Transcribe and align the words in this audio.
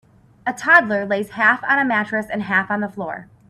A 0.47 0.53
toddler 0.53 1.05
lays 1.05 1.29
half 1.29 1.63
on 1.63 1.77
a 1.77 1.85
mattress 1.85 2.25
and 2.27 2.41
half 2.41 2.71
on 2.71 2.81
the 2.81 2.89
floor. 2.89 3.27